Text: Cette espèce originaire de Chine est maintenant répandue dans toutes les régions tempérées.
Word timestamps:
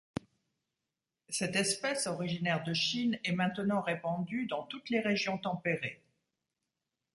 Cette 1.29 1.55
espèce 1.55 2.07
originaire 2.07 2.63
de 2.63 2.73
Chine 2.73 3.19
est 3.23 3.33
maintenant 3.33 3.81
répandue 3.81 4.47
dans 4.47 4.63
toutes 4.63 4.89
les 4.89 4.99
régions 4.99 5.37
tempérées. 5.37 6.01